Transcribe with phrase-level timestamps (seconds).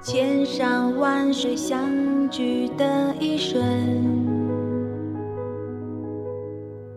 [0.00, 3.60] 千山万水相聚的一瞬，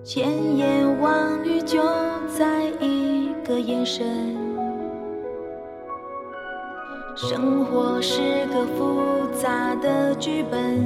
[0.04, 1.82] 千言万语就
[2.28, 4.38] 在一个眼神。
[7.16, 9.02] 生活是个复
[9.34, 10.80] 杂的剧本，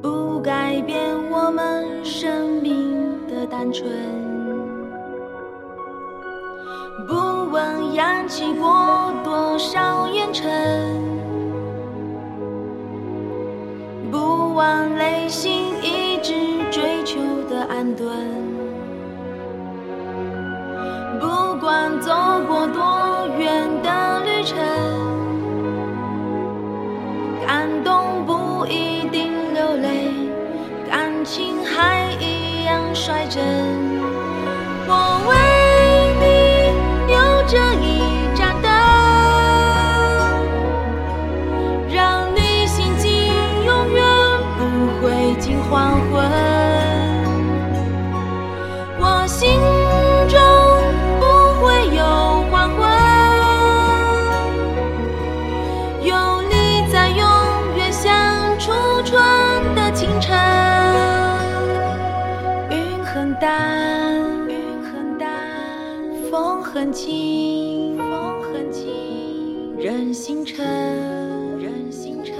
[0.00, 4.37] 不改变我们生命的单纯。
[8.28, 10.46] 起过多少烟尘，
[14.10, 16.34] 不枉内心一直
[16.70, 18.06] 追求的安顿。
[21.18, 22.12] 不管走
[22.46, 24.58] 过多远的旅程，
[27.46, 30.12] 感动不一定流泪，
[30.90, 33.57] 感情还一样率真。
[66.30, 67.96] 风很轻。
[67.96, 70.66] 风很轻任星辰，
[71.58, 72.34] 任星辰，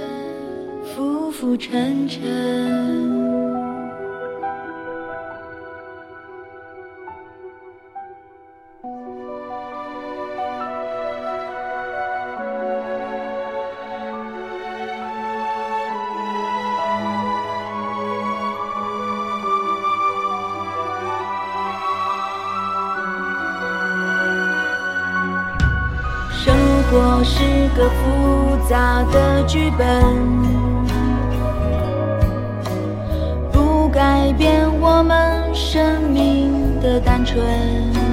[0.83, 2.88] 浮浮沉沉。
[26.91, 29.85] 我是个复杂的剧本，
[33.51, 38.08] 不改变我们生命的单纯。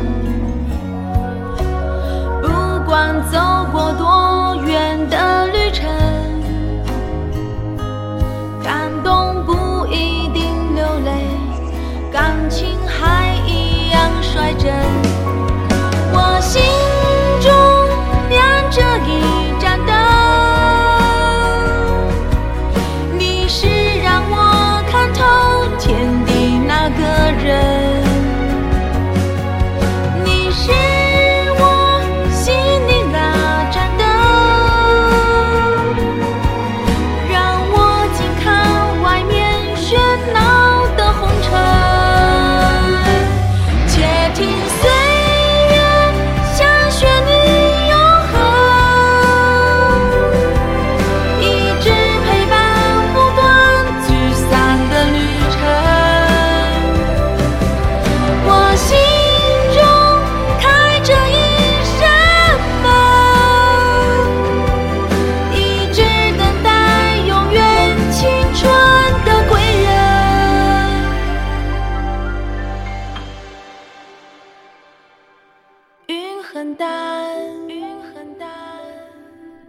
[76.57, 78.49] 很淡，云很淡，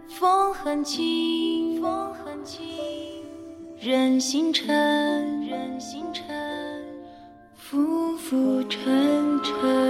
[0.08, 2.64] 风很轻，风很轻，
[3.78, 4.66] 任星辰，
[5.46, 6.24] 任星辰，
[7.54, 9.87] 浮浮沉沉。